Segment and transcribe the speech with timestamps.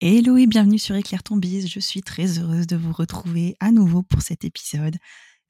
[0.00, 1.40] Hello et bienvenue sur Éclaire ton.
[1.42, 4.96] Je suis très heureuse de vous retrouver à nouveau pour cet épisode.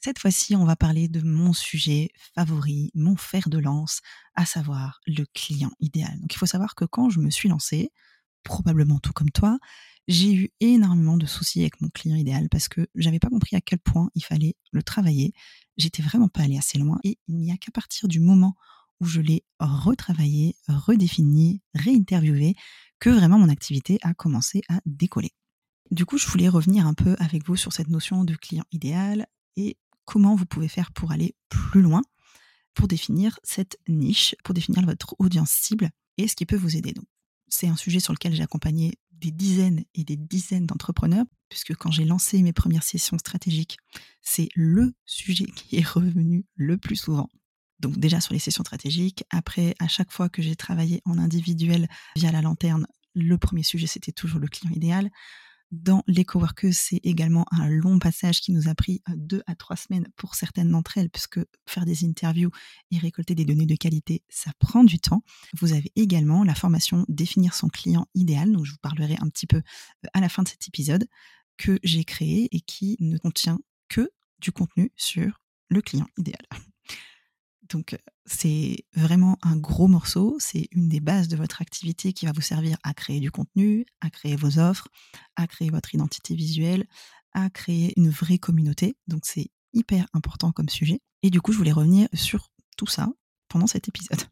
[0.00, 4.00] Cette fois-ci, on va parler de mon sujet favori, mon fer de lance,
[4.36, 6.18] à savoir le client idéal.
[6.18, 7.90] Donc il faut savoir que quand je me suis lancée,
[8.42, 9.58] probablement tout comme toi,
[10.06, 13.60] j'ai eu énormément de soucis avec mon client idéal parce que j'avais pas compris à
[13.60, 15.34] quel point il fallait le travailler.
[15.76, 18.54] J'étais vraiment pas allée assez loin et il n'y a qu'à partir du moment
[19.00, 22.54] où je l'ai retravaillé, redéfini, réinterviewé,
[23.00, 25.32] que vraiment mon activité a commencé à décoller.
[25.90, 29.26] Du coup, je voulais revenir un peu avec vous sur cette notion de client idéal
[29.56, 32.02] et comment vous pouvez faire pour aller plus loin,
[32.74, 36.92] pour définir cette niche, pour définir votre audience cible et ce qui peut vous aider.
[36.92, 37.06] Donc,
[37.48, 41.90] c'est un sujet sur lequel j'ai accompagné des dizaines et des dizaines d'entrepreneurs, puisque quand
[41.90, 43.78] j'ai lancé mes premières sessions stratégiques,
[44.22, 47.28] c'est le sujet qui est revenu le plus souvent.
[47.80, 51.88] Donc déjà sur les sessions stratégiques, après à chaque fois que j'ai travaillé en individuel
[52.16, 55.10] via la lanterne, le premier sujet c'était toujours le client idéal.
[55.70, 59.54] Dans les coworkers, c'est également un long passage qui nous a pris euh, deux à
[59.54, 62.50] trois semaines pour certaines d'entre elles, puisque faire des interviews
[62.90, 65.22] et récolter des données de qualité, ça prend du temps.
[65.60, 69.46] Vous avez également la formation Définir son client idéal, dont je vous parlerai un petit
[69.46, 71.06] peu euh, à la fin de cet épisode,
[71.58, 73.58] que j'ai créé et qui ne contient
[73.90, 76.46] que du contenu sur le client idéal.
[77.68, 82.32] Donc c'est vraiment un gros morceau, c'est une des bases de votre activité qui va
[82.32, 84.88] vous servir à créer du contenu, à créer vos offres,
[85.36, 86.86] à créer votre identité visuelle,
[87.32, 88.96] à créer une vraie communauté.
[89.06, 91.00] Donc c'est hyper important comme sujet.
[91.22, 93.08] Et du coup, je voulais revenir sur tout ça
[93.48, 94.22] pendant cet épisode.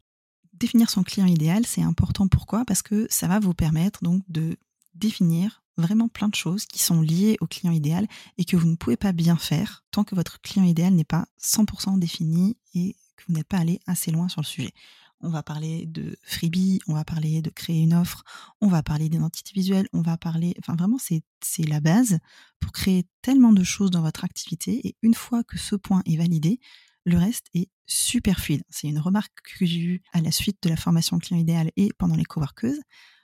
[0.53, 2.27] Définir son client idéal, c'est important.
[2.27, 2.65] Pourquoi?
[2.65, 4.57] Parce que ça va vous permettre donc de
[4.95, 8.75] définir vraiment plein de choses qui sont liées au client idéal et que vous ne
[8.75, 13.23] pouvez pas bien faire tant que votre client idéal n'est pas 100% défini et que
[13.27, 14.71] vous n'êtes pas allé assez loin sur le sujet.
[15.19, 18.23] On va parler de freebie, on va parler de créer une offre,
[18.61, 21.23] on va parler d'identité visuelle, on va parler, enfin vraiment c'est
[21.67, 22.19] la base
[22.59, 26.17] pour créer tellement de choses dans votre activité et une fois que ce point est
[26.17, 26.59] validé,
[27.05, 28.63] le reste est super fluide.
[28.69, 31.91] C'est une remarque que j'ai eue à la suite de la formation client idéal et
[31.97, 32.77] pendant les coworkers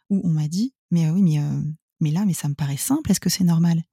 [0.10, 1.62] où on m'a dit mais oui mais euh,
[2.00, 3.84] mais là mais ça me paraît simple, est-ce que c'est normal?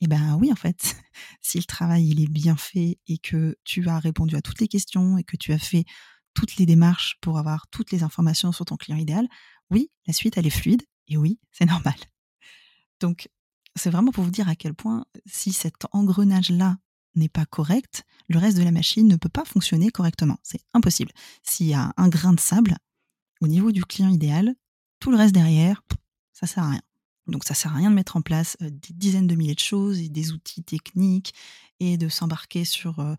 [0.00, 0.96] Eh ben oui, en fait,
[1.40, 4.68] si le travail il est bien fait et que tu as répondu à toutes les
[4.68, 5.84] questions et que tu as fait
[6.34, 9.26] toutes les démarches pour avoir toutes les informations sur ton client idéal,
[9.70, 11.94] oui, la suite elle est fluide et oui, c'est normal.
[13.00, 13.28] Donc
[13.74, 16.78] c'est vraiment pour vous dire à quel point si cet engrenage là
[17.14, 20.38] n'est pas correct, le reste de la machine ne peut pas fonctionner correctement.
[20.42, 21.12] C'est impossible.
[21.42, 22.76] S'il y a un grain de sable
[23.40, 24.54] au niveau du client idéal,
[25.00, 25.82] tout le reste derrière,
[26.32, 26.82] ça sert à rien.
[27.26, 30.00] Donc ça sert à rien de mettre en place des dizaines de milliers de choses
[30.00, 31.34] et des outils techniques
[31.80, 33.16] et de s'embarquer sur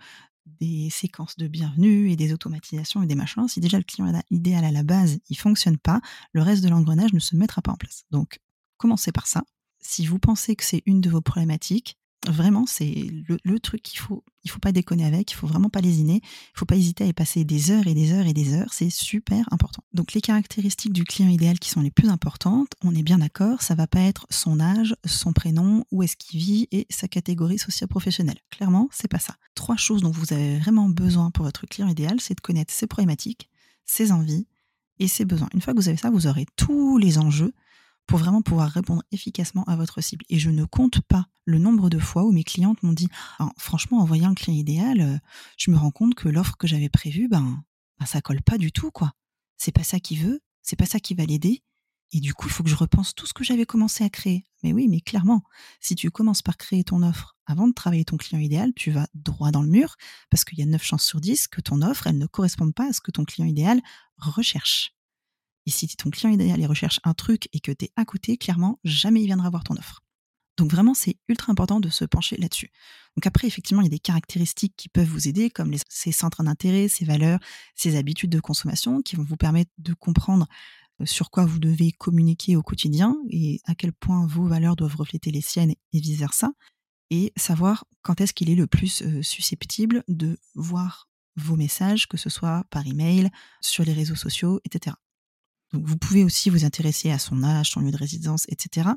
[0.59, 3.47] des séquences de bienvenue et des automatisations et des machins.
[3.47, 6.01] Si déjà le client idéal à la base, il fonctionne pas,
[6.31, 8.05] le reste de l'engrenage ne se mettra pas en place.
[8.11, 8.39] Donc
[8.77, 9.43] commencez par ça.
[9.79, 13.09] Si vous pensez que c'est une de vos problématiques, Vraiment, c'est
[13.43, 16.57] le, truc qu'il faut, il faut pas déconner avec, il faut vraiment pas lésiner, il
[16.57, 18.89] faut pas hésiter à y passer des heures et des heures et des heures, c'est
[18.89, 19.83] super important.
[19.93, 23.61] Donc les caractéristiques du client idéal qui sont les plus importantes, on est bien d'accord,
[23.61, 27.59] ça va pas être son âge, son prénom, où est-ce qu'il vit et sa catégorie
[27.59, 28.39] socio-professionnelle.
[28.49, 29.35] Clairement, c'est pas ça.
[29.53, 32.87] Trois choses dont vous avez vraiment besoin pour votre client idéal, c'est de connaître ses
[32.87, 33.49] problématiques,
[33.85, 34.47] ses envies
[34.99, 35.49] et ses besoins.
[35.53, 37.53] Une fois que vous avez ça, vous aurez tous les enjeux
[38.07, 40.25] pour vraiment pouvoir répondre efficacement à votre cible.
[40.29, 43.09] Et je ne compte pas le nombre de fois où mes clientes m'ont dit
[43.57, 45.17] franchement, en voyant le client idéal, euh,
[45.57, 47.63] je me rends compte que l'offre que j'avais prévue, ben,
[47.99, 49.13] ben, ça colle pas du tout, quoi.
[49.57, 51.63] C'est pas ça qu'il veut, c'est pas ça qui va l'aider.
[52.13, 54.45] Et du coup, il faut que je repense tout ce que j'avais commencé à créer.
[54.63, 55.43] Mais oui, mais clairement,
[55.81, 59.07] si tu commences par créer ton offre avant de travailler ton client idéal, tu vas
[59.13, 59.95] droit dans le mur
[60.29, 62.87] parce qu'il y a 9 chances sur 10 que ton offre, elle ne corresponde pas
[62.87, 63.81] à ce que ton client idéal
[64.17, 64.96] recherche.
[65.67, 68.37] Et si ton client idéal il recherche un truc et que tu es à côté,
[68.37, 70.01] clairement, jamais il viendra voir ton offre.
[70.57, 72.71] Donc vraiment, c'est ultra important de se pencher là-dessus.
[73.15, 76.11] Donc après, effectivement, il y a des caractéristiques qui peuvent vous aider, comme les, ces
[76.11, 77.39] centres d'intérêt, ces valeurs,
[77.75, 80.47] ces habitudes de consommation, qui vont vous permettre de comprendre
[81.01, 84.95] euh, sur quoi vous devez communiquer au quotidien et à quel point vos valeurs doivent
[84.95, 86.51] refléter les siennes et vice-versa,
[87.11, 92.17] et savoir quand est-ce qu'il est le plus euh, susceptible de voir vos messages, que
[92.17, 93.29] ce soit par email,
[93.61, 94.95] sur les réseaux sociaux, etc.
[95.73, 98.89] Donc vous pouvez aussi vous intéresser à son âge, son lieu de résidence, etc.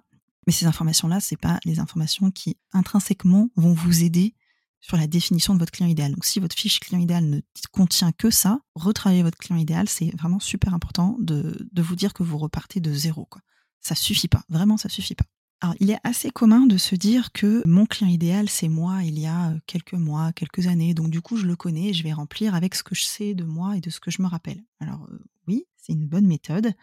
[0.47, 4.35] Mais ces informations-là, c'est pas les informations qui intrinsèquement vont vous aider
[4.81, 6.13] sur la définition de votre client idéal.
[6.13, 7.41] Donc, si votre fiche client idéal ne
[7.71, 12.23] contient que ça, retravailler votre client idéal, c'est vraiment super important de, vous dire que
[12.23, 13.29] vous repartez de zéro.
[13.81, 14.43] Ça suffit pas.
[14.49, 15.27] Vraiment, ça suffit pas.
[15.63, 19.19] Alors, il est assez commun de se dire que mon client idéal, c'est moi il
[19.19, 20.95] y a quelques mois, quelques années.
[20.95, 23.35] Donc, du coup, je le connais et je vais remplir avec ce que je sais
[23.35, 24.63] de moi et de ce que je me rappelle.
[24.81, 25.07] Alors,
[25.47, 26.75] oui, c'est une bonne méthode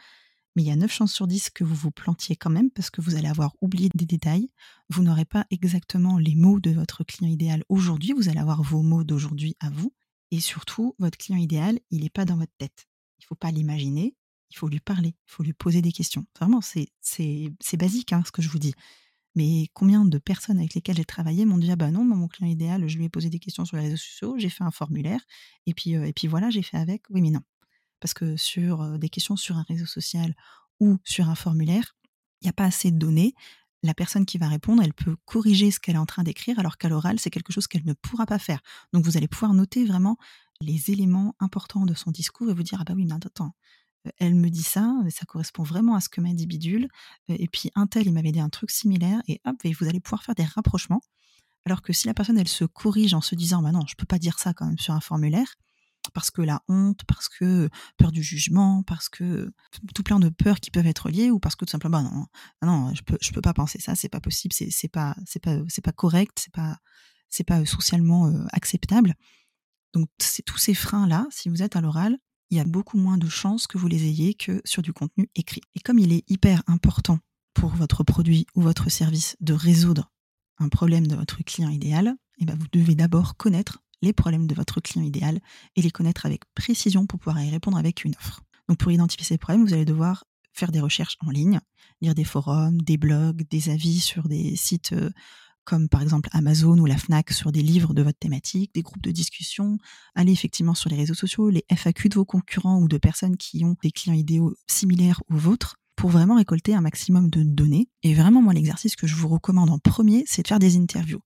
[0.57, 2.89] mais il y a 9 chances sur 10 que vous vous plantiez quand même parce
[2.89, 4.49] que vous allez avoir oublié des détails.
[4.89, 8.81] Vous n'aurez pas exactement les mots de votre client idéal aujourd'hui, vous allez avoir vos
[8.81, 9.93] mots d'aujourd'hui à vous.
[10.31, 12.87] Et surtout, votre client idéal, il n'est pas dans votre tête.
[13.19, 14.15] Il ne faut pas l'imaginer,
[14.49, 16.25] il faut lui parler, il faut lui poser des questions.
[16.37, 18.73] Vraiment, c'est basique hein, ce que je vous dis.
[19.35, 22.49] Mais combien de personnes avec lesquelles j'ai travaillé m'ont dit Ah bah non, mon client
[22.49, 25.19] idéal, je lui ai posé des questions sur les réseaux sociaux, j'ai fait un formulaire,
[25.67, 27.03] et puis, euh, et puis voilà, j'ai fait avec.
[27.11, 27.41] Oui, mais non.
[27.99, 30.35] Parce que sur des questions sur un réseau social
[30.79, 31.95] ou sur un formulaire,
[32.41, 33.33] il n'y a pas assez de données.
[33.83, 36.77] La personne qui va répondre, elle peut corriger ce qu'elle est en train d'écrire, alors
[36.77, 38.61] qu'à l'oral, c'est quelque chose qu'elle ne pourra pas faire.
[38.91, 40.17] Donc vous allez pouvoir noter vraiment
[40.61, 43.53] les éléments importants de son discours et vous dire, ah bah oui, mais attends,
[44.17, 46.87] elle me dit ça, ça correspond vraiment à ce que m'a dit Bidule,
[47.27, 50.23] et puis un tel, il m'avait dit un truc similaire, et hop, vous allez pouvoir
[50.23, 51.01] faire des rapprochements.
[51.65, 54.05] Alors que si la personne, elle se corrige en se disant, bah non, je peux
[54.05, 55.55] pas dire ça quand même sur un formulaire,
[56.13, 59.51] parce que la honte, parce que peur du jugement, parce que
[59.93, 62.03] tout plein de peurs qui peuvent être liées, ou parce que tout simplement,
[62.61, 64.87] bah non, non, je peux, je peux pas penser ça, c'est pas possible, c'est, c'est
[64.87, 66.77] pas, pas, pas correct, c'est pas,
[67.29, 69.15] c'est pas socialement acceptable.
[69.93, 72.17] Donc, c'est tous ces freins-là, si vous êtes à l'oral,
[72.49, 75.29] il y a beaucoup moins de chances que vous les ayez que sur du contenu
[75.35, 75.61] écrit.
[75.75, 77.19] Et comme il est hyper important
[77.53, 80.11] pour votre produit ou votre service de résoudre
[80.59, 84.55] un problème de votre client idéal, eh ben vous devez d'abord connaître les problèmes de
[84.55, 85.39] votre client idéal
[85.75, 88.41] et les connaître avec précision pour pouvoir y répondre avec une offre.
[88.67, 91.59] Donc pour identifier ces problèmes, vous allez devoir faire des recherches en ligne,
[92.01, 95.09] lire des forums, des blogs, des avis sur des sites euh,
[95.67, 99.03] comme par exemple Amazon ou la FNAC sur des livres de votre thématique, des groupes
[99.03, 99.77] de discussion,
[100.15, 103.65] aller effectivement sur les réseaux sociaux, les FAQ de vos concurrents ou de personnes qui
[103.65, 107.89] ont des clients idéaux similaires aux vôtres pour vraiment récolter un maximum de données.
[108.01, 111.21] Et vraiment, moi, l'exercice que je vous recommande en premier, c'est de faire des interviews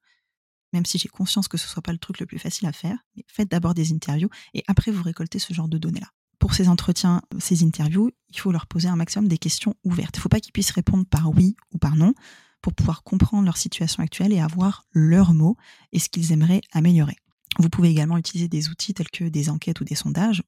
[0.73, 2.71] même si j'ai conscience que ce ne soit pas le truc le plus facile à
[2.71, 2.97] faire,
[3.27, 6.07] faites d'abord des interviews et après vous récoltez ce genre de données-là.
[6.39, 10.15] Pour ces entretiens, ces interviews, il faut leur poser un maximum des questions ouvertes.
[10.15, 12.13] Il ne faut pas qu'ils puissent répondre par oui ou par non
[12.61, 15.57] pour pouvoir comprendre leur situation actuelle et avoir leurs mots
[15.91, 17.15] et ce qu'ils aimeraient améliorer.
[17.59, 20.43] Vous pouvez également utiliser des outils tels que des enquêtes ou des sondages,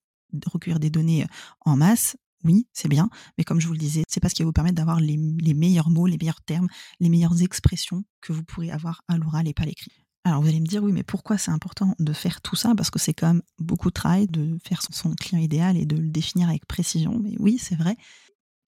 [0.46, 1.26] recueillir des données
[1.62, 4.42] en masse, oui, c'est bien, mais comme je vous le disais, c'est pas ce qui
[4.42, 6.68] va vous permettre d'avoir les, les, meilleurs mots, les meilleurs termes,
[7.00, 9.92] les meilleures expressions que vous pourrez avoir à l'oral et pas à l'écrit.
[10.26, 12.74] Alors vous allez me dire, oui, mais pourquoi c'est important de faire tout ça?
[12.76, 15.98] Parce que c'est quand même beaucoup de travail de faire son, client idéal et de
[15.98, 17.20] le définir avec précision.
[17.20, 17.98] Mais oui, c'est vrai.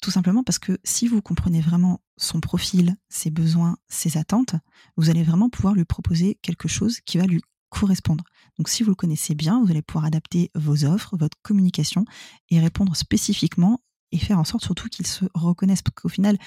[0.05, 4.53] Tout simplement parce que si vous comprenez vraiment son profil, ses besoins, ses attentes,
[4.97, 8.23] vous allez vraiment pouvoir lui proposer quelque chose qui va lui correspondre.
[8.59, 12.05] Donc si vous le connaissez bien, vous allez pouvoir adapter vos offres, votre communication
[12.51, 13.79] et répondre spécifiquement
[14.11, 15.81] et faire en sorte surtout qu'il se reconnaisse.
[15.81, 16.37] Parce qu'au final,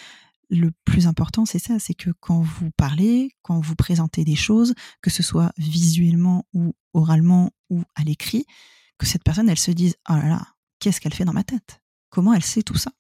[0.51, 4.73] le plus important, c'est ça, c'est que quand vous parlez, quand vous présentez des choses,
[5.03, 8.47] que ce soit visuellement ou oralement ou à l'écrit,
[8.99, 10.47] que cette personne, elle se dise, oh là là,
[10.79, 11.83] qu'est-ce qu'elle fait dans ma tête?
[12.09, 12.93] Comment elle sait tout ça?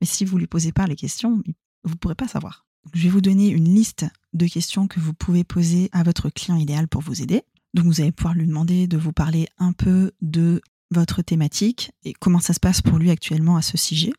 [0.00, 1.42] Mais si vous lui posez pas les questions,
[1.84, 2.66] vous ne pourrez pas savoir.
[2.94, 6.56] Je vais vous donner une liste de questions que vous pouvez poser à votre client
[6.56, 7.42] idéal pour vous aider.
[7.74, 12.14] Donc vous allez pouvoir lui demander de vous parler un peu de votre thématique et
[12.14, 14.12] comment ça se passe pour lui actuellement à ce sujet.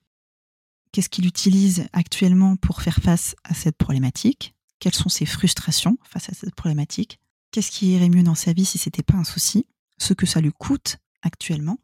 [0.92, 4.56] Qu'est-ce qu'il utilise actuellement pour faire face à cette problématique?
[4.80, 7.20] Quelles sont ses frustrations face à cette problématique?
[7.52, 9.66] Qu'est-ce qui irait mieux dans sa vie si ce n'était pas un souci?
[9.98, 11.80] Ce que ça lui coûte actuellement?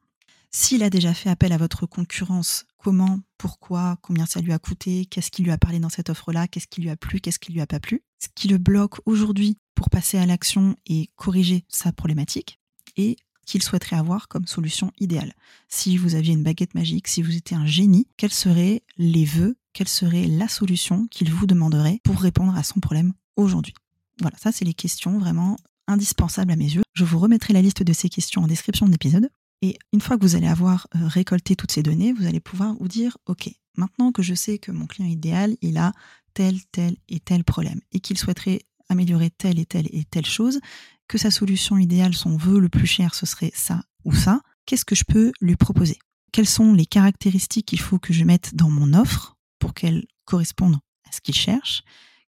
[0.57, 5.05] S'il a déjà fait appel à votre concurrence, comment, pourquoi, combien ça lui a coûté
[5.05, 7.51] Qu'est-ce qui lui a parlé dans cette offre-là Qu'est-ce qui lui a plu Qu'est-ce qui
[7.51, 11.65] lui a pas plu Ce qui le bloque aujourd'hui pour passer à l'action et corriger
[11.67, 12.57] sa problématique
[12.95, 15.33] et qu'il souhaiterait avoir comme solution idéale.
[15.67, 19.57] Si vous aviez une baguette magique, si vous étiez un génie, quels seraient les vœux,
[19.73, 23.73] quelle serait la solution qu'il vous demanderait pour répondre à son problème aujourd'hui?
[24.21, 25.57] Voilà, ça c'est les questions vraiment
[25.87, 26.83] indispensables à mes yeux.
[26.93, 29.29] Je vous remettrai la liste de ces questions en description de l'épisode.
[29.65, 32.75] Et une fois que vous allez avoir euh, récolté toutes ces données, vous allez pouvoir
[32.79, 35.91] vous dire, OK, maintenant que je sais que mon client idéal, il a
[36.35, 40.59] tel, tel et tel problème et qu'il souhaiterait améliorer telle et telle et telle chose,
[41.07, 44.85] que sa solution idéale, son vœu le plus cher, ce serait ça ou ça, qu'est-ce
[44.85, 45.97] que je peux lui proposer?
[46.31, 50.77] Quelles sont les caractéristiques qu'il faut que je mette dans mon offre pour qu'elles correspondent
[51.09, 51.81] à ce qu'il cherche?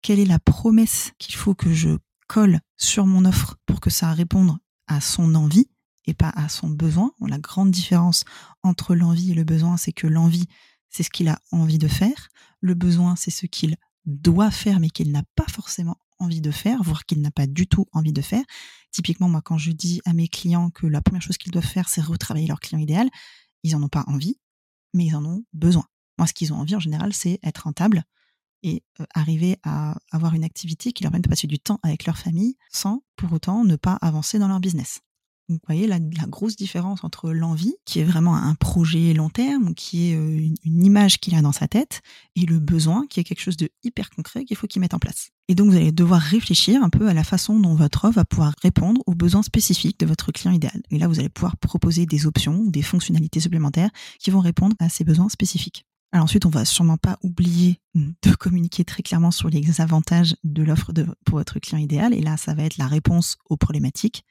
[0.03, 1.97] Quelle est la promesse qu'il faut que je
[2.27, 5.67] colle sur mon offre pour que ça réponde à son envie?
[6.05, 8.25] Et pas à son besoin La grande différence
[8.63, 10.47] entre l'envie et le besoin, c'est que l'envie,
[10.89, 12.29] c'est ce qu'il a envie de faire.
[12.61, 16.81] Le besoin, c'est ce qu'il doit faire mais qu'il n'a pas forcément envie de faire,
[16.83, 18.43] voire qu'il n'a pas du tout envie de faire.
[18.91, 21.89] Typiquement, moi, quand je dis à mes clients que la première chose qu'ils doivent faire,
[21.89, 23.09] c'est retravailler leur client idéal,
[23.63, 24.39] ils n'en ont pas envie,
[24.93, 25.85] mais ils en ont besoin.
[26.17, 28.03] Moi, ce qu'ils ont envie en général, c'est être rentable
[28.61, 32.05] et euh, arriver à avoir une activité qui leur permette de passer du temps avec
[32.05, 35.01] leur famille sans pour autant ne pas avancer dans leur business.
[35.49, 40.11] Vous voyez la, grosse différence entre l'envie, qui est vraiment un projet long terme, qui
[40.11, 42.01] est euh, une, image qu'il a dans sa tête,
[42.35, 44.99] et le besoin, qui est quelque chose de hyper concret qu'il faut qu'il mette en
[44.99, 45.31] place.
[45.49, 48.25] Et donc vous allez devoir réfléchir un peu à la façon dont votre offre va
[48.25, 50.81] pouvoir répondre aux besoins spécifiques de votre client idéal.
[50.89, 54.75] Et là, vous allez pouvoir proposer des options ou des fonctionnalités supplémentaires qui vont répondre
[54.79, 55.85] à ces besoins spécifiques.
[56.13, 60.61] Alors ensuite, on va sûrement pas oublier de communiquer très clairement sur les avantages de
[60.61, 60.93] l'offre
[61.25, 62.13] pour votre client idéal.
[62.13, 64.23] Et là, ça va être la réponse aux problématiques.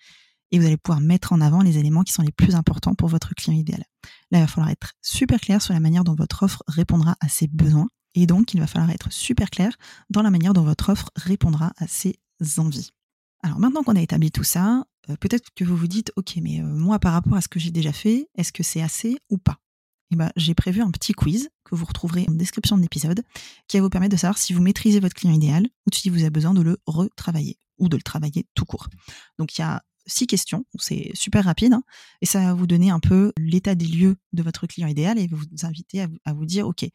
[0.52, 3.08] Et vous allez pouvoir mettre en avant les éléments qui sont les plus importants pour
[3.08, 3.82] votre client idéal.
[4.30, 7.28] Là, il va falloir être super clair sur la manière dont votre offre répondra à
[7.28, 7.88] ses besoins.
[8.14, 9.74] Et donc, il va falloir être super clair
[10.10, 12.20] dans la manière dont votre offre répondra à ses
[12.58, 12.90] envies.
[13.42, 16.60] Alors maintenant qu'on a établi tout ça, euh, peut-être que vous vous dites, OK, mais
[16.60, 19.38] euh, moi, par rapport à ce que j'ai déjà fait, est-ce que c'est assez ou
[19.38, 19.58] pas?
[20.12, 23.22] Eh ben, j'ai prévu un petit quiz que vous retrouverez en description de l'épisode
[23.66, 26.20] qui va vous permettre de savoir si vous maîtrisez votre client idéal ou si vous
[26.20, 28.88] avez besoin de le retravailler ou de le travailler tout court.
[29.38, 31.82] Donc il y a six questions, c'est super rapide hein,
[32.20, 35.28] et ça va vous donner un peu l'état des lieux de votre client idéal et
[35.28, 36.86] vous inviter à vous, dire ok,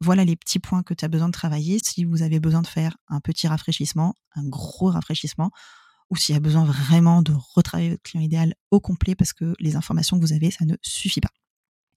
[0.00, 2.66] voilà les petits points que tu as besoin de travailler si vous avez besoin de
[2.66, 5.50] faire un petit rafraîchissement, un gros rafraîchissement
[6.10, 9.54] ou s'il y a besoin vraiment de retravailler votre client idéal au complet parce que
[9.58, 11.32] les informations que vous avez, ça ne suffit pas.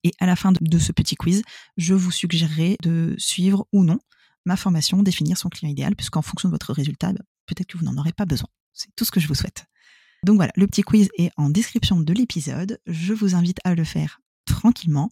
[0.03, 1.43] Et à la fin de ce petit quiz,
[1.77, 3.99] je vous suggérerai de suivre ou non
[4.45, 7.85] ma formation Définir son client idéal, puisqu'en fonction de votre résultat, bah, peut-être que vous
[7.85, 8.47] n'en aurez pas besoin.
[8.73, 9.65] C'est tout ce que je vous souhaite.
[10.23, 12.79] Donc voilà, le petit quiz est en description de l'épisode.
[12.85, 15.09] Je vous invite à le faire tranquillement.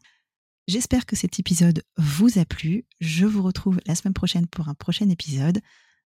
[0.68, 2.86] J'espère que cet épisode vous a plu.
[3.00, 5.62] Je vous retrouve la semaine prochaine pour un prochain épisode.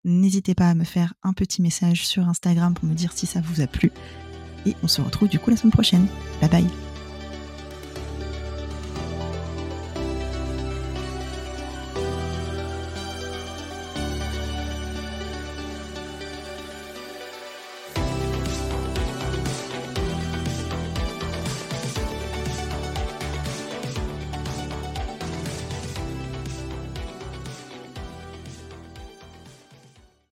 [0.05, 3.41] N'hésitez pas à me faire un petit message sur Instagram pour me dire si ça
[3.41, 3.91] vous a plu.
[4.67, 6.07] Et on se retrouve du coup la semaine prochaine.
[6.41, 6.90] Bye bye